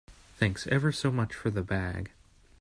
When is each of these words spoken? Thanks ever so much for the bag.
Thanks 0.39 0.65
ever 0.65 0.91
so 0.91 1.11
much 1.11 1.35
for 1.35 1.51
the 1.51 1.61
bag. 1.61 2.11